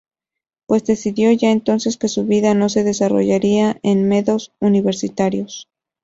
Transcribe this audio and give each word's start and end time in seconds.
Pues 0.65 0.83
decidió 0.85 1.31
ya, 1.31 1.51
entonces, 1.51 1.95
que 1.95 2.07
su 2.07 2.25
vida 2.25 2.55
no 2.55 2.69
se 2.69 2.83
desarrollaría 2.83 3.79
en 3.83 4.07
medos 4.09 4.51
universitarios. 4.59 5.69